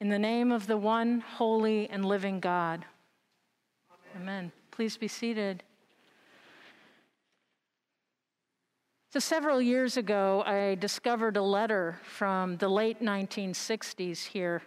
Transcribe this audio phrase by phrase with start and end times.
[0.00, 2.84] In the name of the one holy and living God.
[4.14, 4.22] Amen.
[4.22, 4.52] Amen.
[4.70, 5.62] Please be seated.
[9.10, 14.60] So, several years ago, I discovered a letter from the late 1960s here.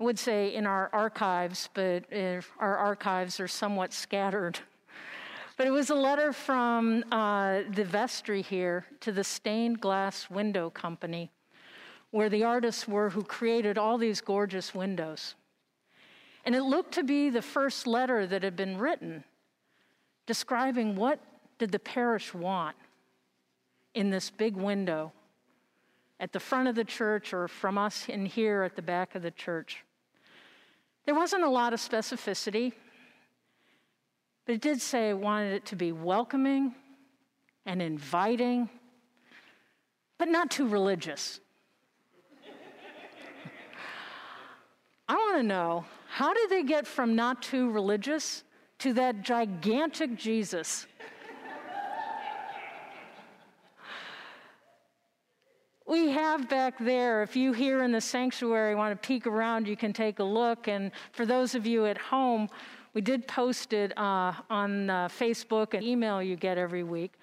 [0.00, 4.58] I would say in our archives, but our archives are somewhat scattered.
[5.56, 10.70] But it was a letter from uh, the vestry here to the Stained Glass Window
[10.70, 11.30] Company,
[12.10, 15.34] where the artists were who created all these gorgeous windows.
[16.44, 19.24] And it looked to be the first letter that had been written
[20.26, 21.18] describing what
[21.58, 22.76] did the parish want
[23.94, 25.12] in this big window
[26.20, 29.22] at the front of the church or from us in here at the back of
[29.22, 29.84] the church.
[31.04, 32.72] There wasn't a lot of specificity,
[34.46, 36.74] but it did say it wanted it to be welcoming
[37.66, 38.68] and inviting,
[40.18, 41.40] but not too religious.
[45.10, 48.44] I want to know how did they get from not too religious
[48.78, 50.86] to that gigantic Jesus?
[55.84, 59.76] we have back there, if you here in the sanctuary want to peek around, you
[59.76, 60.68] can take a look.
[60.68, 62.48] And for those of you at home,
[62.94, 67.14] we did post it uh, on uh, Facebook and email you get every week.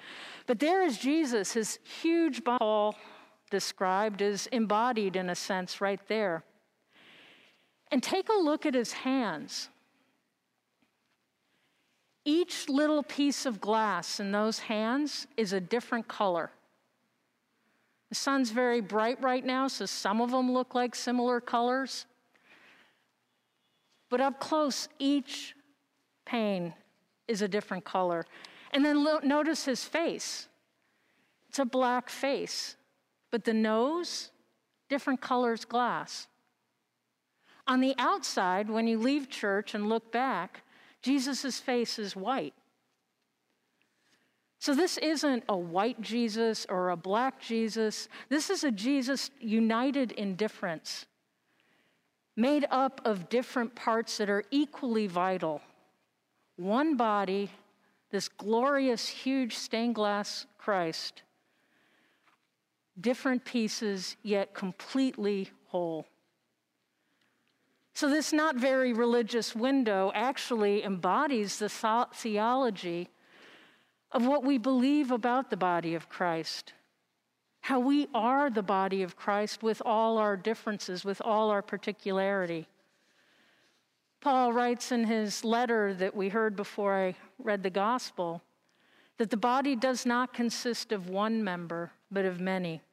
[0.46, 2.98] But there is Jesus, his huge ball
[3.50, 6.44] described is embodied in a sense right there.
[7.92, 9.70] And take a look at his hands.
[12.26, 16.52] Each little piece of glass in those hands is a different color.
[18.10, 22.06] The sun's very bright right now, so some of them look like similar colors.
[24.10, 25.56] But up close, each
[26.26, 26.74] pane
[27.28, 28.26] is a different color.
[28.72, 30.48] And then lo- notice his face.
[31.50, 32.76] It's a black face,
[33.32, 34.32] but the nose,
[34.90, 36.28] different colors glass.
[37.68, 40.62] On the outside, when you leave church and look back,
[41.02, 42.54] Jesus' face is white.
[44.60, 48.10] So, this isn't a white Jesus or a black Jesus.
[48.30, 51.06] This is a Jesus united in difference,
[52.36, 55.62] made up of different parts that are equally vital.
[56.56, 57.52] One body,
[58.10, 61.22] this glorious, huge stained glass Christ,
[63.00, 66.08] different pieces, yet completely whole.
[67.98, 73.10] So, this not very religious window actually embodies the theology
[74.12, 76.74] of what we believe about the body of Christ,
[77.62, 82.68] how we are the body of Christ with all our differences, with all our particularity.
[84.22, 88.44] Paul writes in his letter that we heard before I read the gospel
[89.18, 92.84] that the body does not consist of one member, but of many.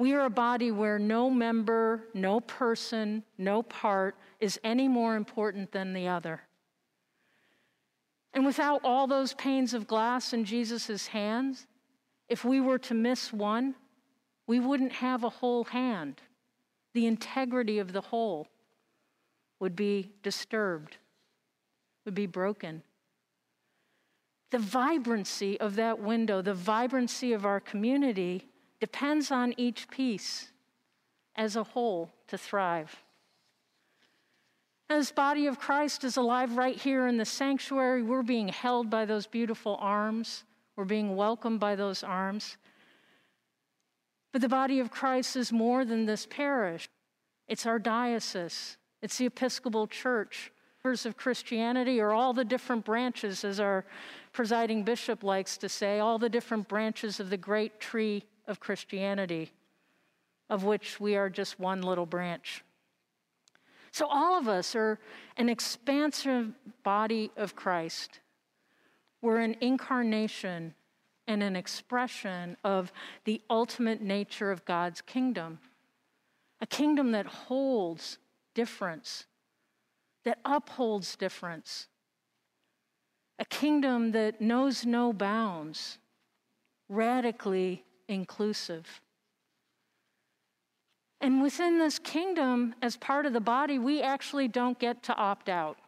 [0.00, 5.72] We are a body where no member, no person, no part is any more important
[5.72, 6.40] than the other.
[8.32, 11.66] And without all those panes of glass in Jesus' hands,
[12.30, 13.74] if we were to miss one,
[14.46, 16.22] we wouldn't have a whole hand.
[16.94, 18.48] The integrity of the whole
[19.58, 20.96] would be disturbed,
[22.06, 22.82] would be broken.
[24.50, 28.49] The vibrancy of that window, the vibrancy of our community,
[28.80, 30.48] depends on each piece
[31.36, 33.04] as a whole to thrive.
[34.88, 38.02] This body of Christ is alive right here in the sanctuary.
[38.02, 40.44] We're being held by those beautiful arms.
[40.74, 42.56] We're being welcomed by those arms.
[44.32, 46.88] But the body of Christ is more than this parish.
[47.46, 48.78] It's our diocese.
[49.02, 50.50] It's the Episcopal Church.
[50.82, 53.84] Members of Christianity, or all the different branches, as our
[54.32, 59.52] presiding bishop likes to say, all the different branches of the great tree of Christianity,
[60.50, 62.64] of which we are just one little branch.
[63.92, 64.98] So, all of us are
[65.36, 66.52] an expansive
[66.82, 68.20] body of Christ.
[69.22, 70.74] We're an incarnation
[71.26, 72.92] and an expression of
[73.24, 75.60] the ultimate nature of God's kingdom.
[76.60, 78.18] A kingdom that holds
[78.54, 79.26] difference,
[80.24, 81.86] that upholds difference.
[83.38, 85.98] A kingdom that knows no bounds,
[86.88, 89.00] radically inclusive.
[91.20, 95.48] And within this kingdom, as part of the body, we actually don't get to opt
[95.48, 95.78] out.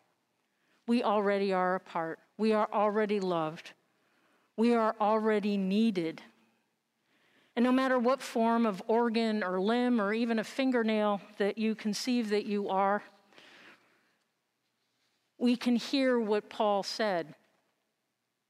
[0.86, 3.72] We already are a part, we are already loved,
[4.56, 6.22] we are already needed.
[7.54, 11.74] And no matter what form of organ or limb or even a fingernail that you
[11.74, 13.02] conceive that you are,
[15.38, 17.34] we can hear what Paul said.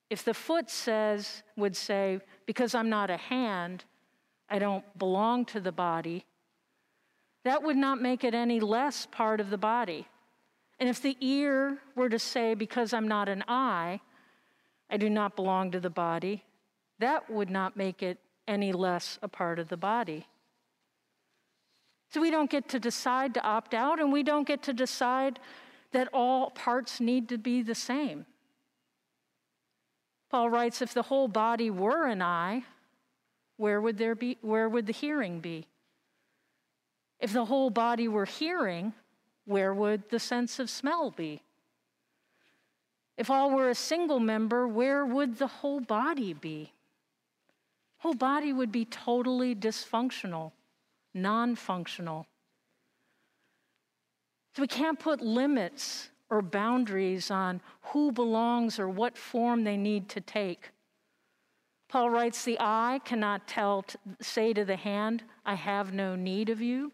[0.08, 3.84] If the foot says, would say, because I'm not a hand,
[4.48, 6.24] I don't belong to the body,
[7.44, 10.06] that would not make it any less part of the body.
[10.78, 14.00] And if the ear were to say, because I'm not an eye,
[14.90, 16.44] I do not belong to the body,
[16.98, 20.26] that would not make it any less a part of the body.
[22.10, 25.38] So we don't get to decide to opt out, and we don't get to decide
[25.92, 28.26] that all parts need to be the same.
[30.32, 32.64] Paul writes if the whole body were an eye,
[33.58, 35.66] where would there be where would the hearing be?
[37.20, 38.94] If the whole body were hearing,
[39.44, 41.42] where would the sense of smell be?
[43.18, 46.72] If all were a single member, where would the whole body be?
[47.98, 50.52] Whole body would be totally dysfunctional,
[51.12, 52.26] non functional.
[54.56, 60.08] So we can't put limits or boundaries on who belongs or what form they need
[60.08, 60.70] to take.
[61.88, 63.84] Paul writes, The eye cannot tell,
[64.18, 66.90] say to the hand, I have no need of you.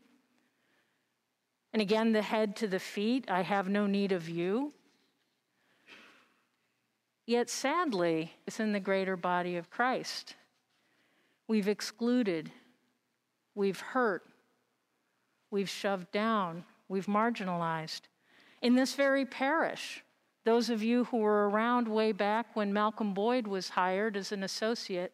[1.72, 4.72] And again, the head to the feet, I have no need of you.
[7.24, 10.34] Yet sadly, within the greater body of Christ,
[11.46, 12.50] we've excluded,
[13.54, 14.24] we've hurt,
[15.52, 18.00] we've shoved down, we've marginalized.
[18.60, 20.04] In this very parish,
[20.44, 24.42] those of you who were around way back when Malcolm Boyd was hired as an
[24.42, 25.12] associate,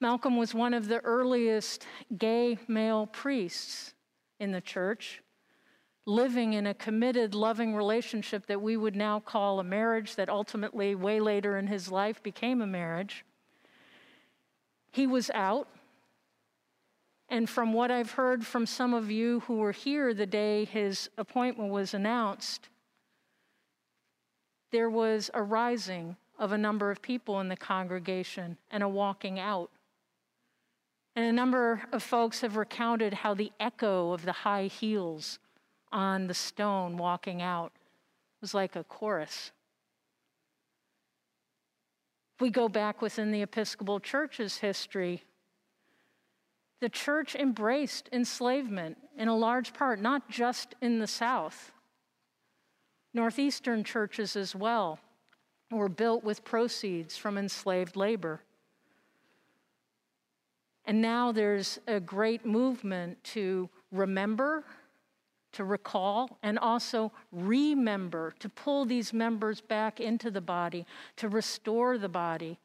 [0.00, 1.86] Malcolm was one of the earliest
[2.16, 3.94] gay male priests
[4.38, 5.22] in the church
[6.06, 10.94] living in a committed, loving relationship that we would now call a marriage, that ultimately,
[10.94, 13.24] way later in his life, became a marriage.
[14.90, 15.68] He was out.
[17.30, 21.08] And from what I've heard from some of you who were here the day his
[21.16, 22.68] appointment was announced,
[24.72, 29.38] there was a rising of a number of people in the congregation and a walking
[29.38, 29.70] out.
[31.14, 35.38] And a number of folks have recounted how the echo of the high heels
[35.92, 37.72] on the stone walking out.
[38.40, 39.50] Was like a chorus.
[42.40, 45.24] We go back within the Episcopal Church's history,
[46.80, 51.72] the church embraced enslavement in a large part, not just in the South.
[53.12, 54.98] Northeastern churches as well
[55.70, 58.40] were built with proceeds from enslaved labor.
[60.84, 64.64] And now there's a great movement to remember
[65.52, 70.86] to recall and also remember, to pull these members back into the body,
[71.16, 72.58] to restore the body.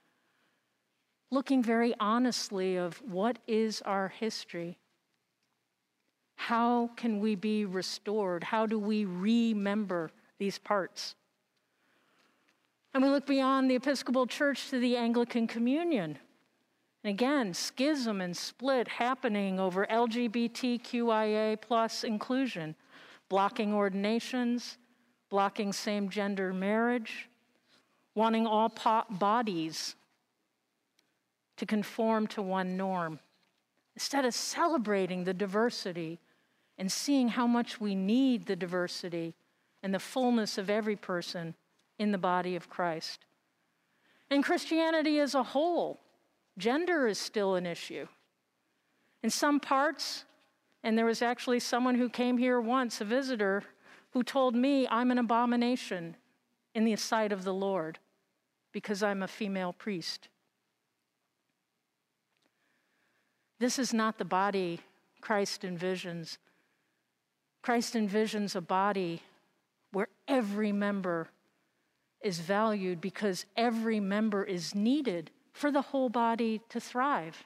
[1.31, 4.77] Looking very honestly of what is our history?
[6.36, 8.44] How can we be restored?
[8.44, 11.16] How do we remember these parts?
[12.94, 16.18] And we look beyond the Episcopal Church to the Anglican Communion.
[17.04, 22.75] And again, schism and split happening over LGBTQIA plus inclusion,
[23.27, 24.77] blocking ordinations,
[25.30, 27.30] blocking same gender marriage,
[28.13, 28.72] wanting all
[29.10, 29.95] bodies
[31.57, 33.19] to conform to one norm.
[33.95, 36.19] Instead of celebrating the diversity
[36.77, 39.33] and seeing how much we need the diversity
[39.81, 41.55] and the fullness of every person
[41.97, 43.25] in the body of Christ.
[44.29, 46.01] And Christianity as a whole
[46.57, 48.07] Gender is still an issue.
[49.23, 50.23] In some parts,
[50.83, 53.63] and there was actually someone who came here once, a visitor,
[54.12, 56.15] who told me I'm an abomination
[56.74, 58.00] in the sight of the Lord
[58.71, 60.29] because I'm a female priest.
[63.59, 64.81] This is not the body
[65.21, 66.38] Christ envisions.
[67.62, 69.21] Christ envisions a body
[69.91, 71.29] where every member
[72.21, 77.45] is valued because every member is needed for the whole body to thrive.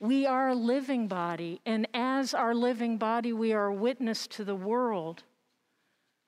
[0.00, 4.44] We are a living body, and as our living body, we are a witness to
[4.44, 5.22] the world,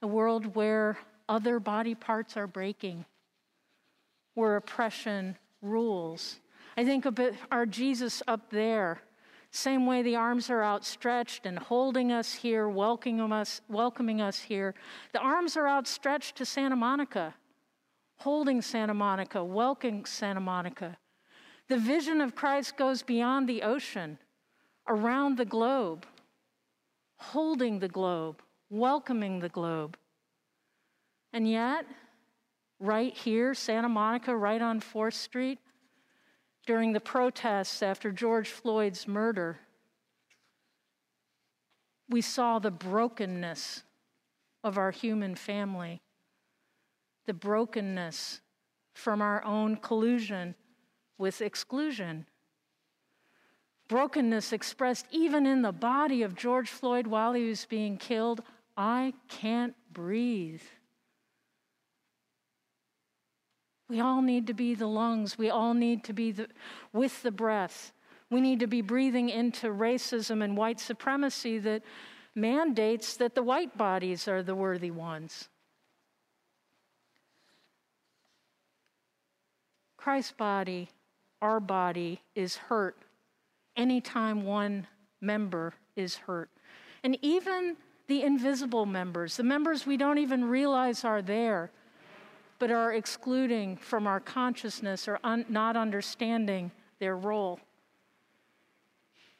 [0.00, 3.04] a world where other body parts are breaking,
[4.34, 5.36] where oppression
[5.66, 6.40] rules.
[6.76, 7.18] I think of
[7.50, 9.00] our Jesus up there,
[9.50, 14.74] same way the arms are outstretched and holding us here, welcoming us, welcoming us here.
[15.12, 17.34] The arms are outstretched to Santa Monica
[18.18, 20.96] holding Santa Monica, welcoming Santa Monica.
[21.68, 24.18] The vision of Christ goes beyond the ocean,
[24.88, 26.06] around the globe,
[27.18, 29.96] holding the globe, welcoming the globe.
[31.32, 31.86] And yet,
[32.78, 35.58] right here, Santa Monica, right on 4th Street,
[36.66, 39.58] during the protests after George Floyd's murder,
[42.08, 43.82] we saw the brokenness
[44.62, 46.00] of our human family
[47.26, 48.40] the brokenness
[48.94, 50.54] from our own collusion
[51.18, 52.24] with exclusion.
[53.88, 58.42] brokenness expressed even in the body of George Floyd while he was being killed.
[58.76, 60.62] I can't breathe.
[63.88, 65.38] We all need to be the lungs.
[65.38, 66.48] We all need to be the,
[66.92, 67.92] with the breath.
[68.30, 71.82] We need to be breathing into racism and white supremacy that
[72.34, 75.48] mandates that the white bodies are the worthy ones.
[79.96, 80.88] Christ's body,
[81.40, 82.96] our body, is hurt
[83.76, 84.86] anytime one
[85.20, 86.50] member is hurt.
[87.02, 87.76] And even
[88.06, 91.70] the invisible members, the members we don't even realize are there,
[92.58, 97.60] but are excluding from our consciousness or un- not understanding their role.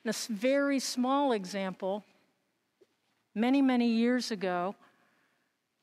[0.05, 2.05] This very small example,
[3.35, 4.75] many, many years ago,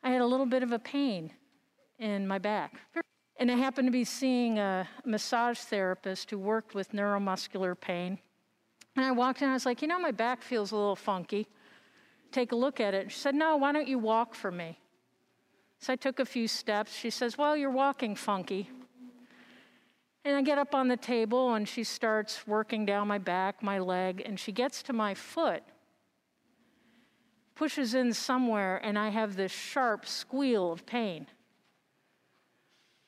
[0.04, 1.32] I had a little bit of a pain
[2.00, 2.80] in my back.
[3.38, 8.20] And I happened to be seeing a massage therapist who worked with neuromuscular pain.
[8.96, 11.48] And I walked in, I was like, you know, my back feels a little funky.
[12.32, 13.12] Take a look at it.
[13.12, 14.78] She said, no, why don't you walk for me?
[15.84, 16.96] So I took a few steps.
[16.96, 18.70] She says, well, you're walking funky.
[20.24, 23.80] And I get up on the table and she starts working down my back, my
[23.80, 25.62] leg, and she gets to my foot,
[27.54, 31.28] pushes in somewhere, and I have this sharp squeal of pain.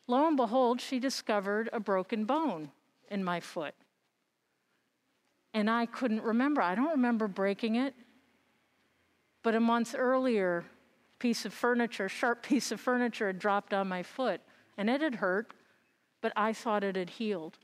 [0.07, 2.71] Lo and behold, she discovered a broken bone
[3.09, 3.73] in my foot
[5.53, 6.61] and I couldn't remember.
[6.61, 7.93] I don't remember breaking it.
[9.41, 10.65] But a month earlier,
[11.19, 14.41] piece of furniture, sharp piece of furniture had dropped on my foot,
[14.77, 15.53] and it had hurt,
[16.21, 17.57] but I thought it had healed.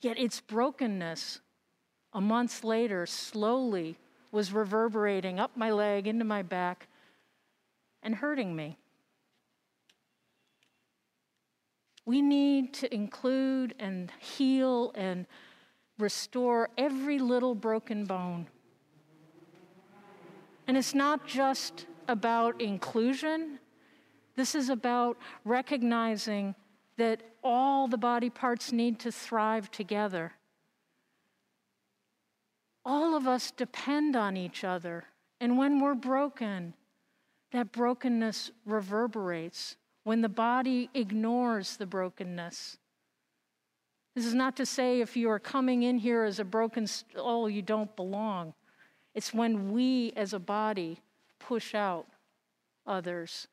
[0.00, 1.40] Yet its brokenness,
[2.12, 3.98] a month later, slowly
[4.30, 6.88] was reverberating up my leg, into my back,
[8.02, 8.76] and hurting me.
[12.04, 15.26] We need to include and heal and
[15.98, 18.46] restore every little broken bone.
[20.66, 23.58] And it's not just about inclusion,
[24.36, 26.54] this is about recognizing
[26.96, 30.32] that all the body parts need to thrive together.
[32.84, 35.04] All of us depend on each other.
[35.40, 36.74] And when we're broken,
[37.52, 39.76] that brokenness reverberates.
[40.04, 42.78] When the body ignores the brokenness,
[44.14, 47.06] this is not to say if you are coming in here as a broken soul,
[47.16, 48.54] oh, you don't belong.
[49.14, 51.00] It's when we as a body
[51.46, 52.06] push out
[52.86, 53.48] others.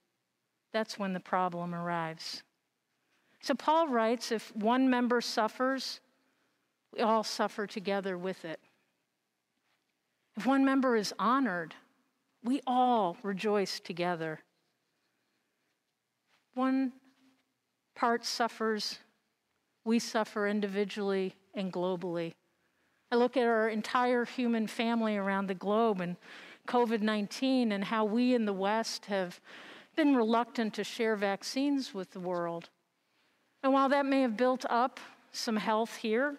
[0.74, 2.44] That's when the problem arrives.
[3.42, 6.00] So Paul writes if one member suffers,
[6.94, 8.60] we all suffer together with it.
[10.38, 11.74] If one member is honored,
[12.44, 14.40] we all rejoice together.
[16.54, 16.94] One
[17.96, 19.00] part suffers,
[19.84, 22.34] we suffer individually and globally.
[23.12, 26.16] I look at our entire human family around the globe and
[26.68, 29.40] COVID 19 and how we in the West have
[29.96, 32.70] been reluctant to share vaccines with the world.
[33.64, 35.00] And while that may have built up
[35.32, 36.38] some health here,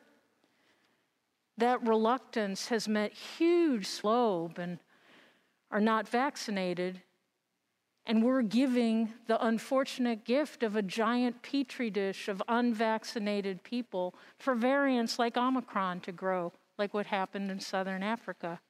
[1.59, 4.79] that reluctance has meant huge slope and
[5.71, 7.03] are not vaccinated
[8.07, 14.55] and we're giving the unfortunate gift of a giant petri dish of unvaccinated people for
[14.55, 18.61] variants like Omicron to grow, like what happened in southern Africa.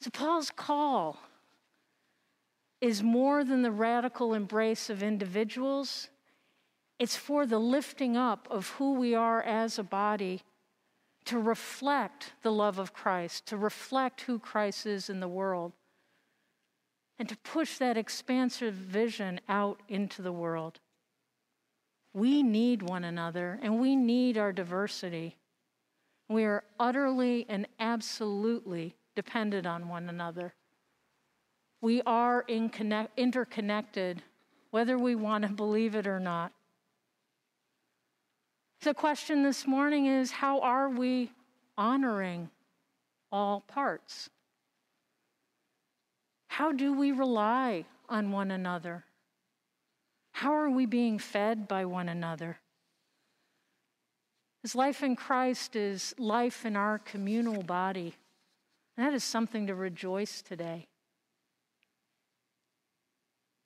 [0.00, 1.18] So, Paul's call
[2.80, 6.08] is more than the radical embrace of individuals,
[6.98, 10.42] it's for the lifting up of who we are as a body
[11.26, 15.72] to reflect the love of Christ, to reflect who Christ is in the world,
[17.18, 20.80] and to push that expansive vision out into the world.
[22.12, 25.36] We need one another and we need our diversity.
[26.28, 30.54] We are utterly and absolutely dependent on one another.
[31.82, 34.22] We are interconnected,
[34.70, 36.52] whether we want to believe it or not.
[38.80, 41.32] The question this morning is how are we
[41.76, 42.48] honoring
[43.30, 44.30] all parts?
[46.48, 49.04] How do we rely on one another?
[50.32, 52.56] How are we being fed by one another?
[54.62, 58.14] His life in Christ is life in our communal body.
[58.96, 60.88] That is something to rejoice today.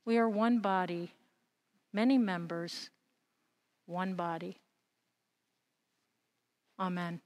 [0.04, 1.14] We are one body,
[1.92, 2.90] many members,
[3.86, 4.58] one body.
[6.78, 7.20] Amen.